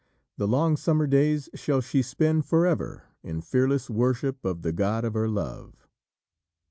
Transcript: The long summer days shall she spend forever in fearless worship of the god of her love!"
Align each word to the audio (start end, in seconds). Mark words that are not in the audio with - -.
The 0.39 0.47
long 0.47 0.77
summer 0.77 1.05
days 1.05 1.47
shall 1.53 1.79
she 1.79 2.01
spend 2.01 2.47
forever 2.47 3.03
in 3.21 3.41
fearless 3.41 3.87
worship 3.87 4.43
of 4.43 4.63
the 4.63 4.71
god 4.71 5.05
of 5.05 5.13
her 5.13 5.27
love!" 5.29 5.85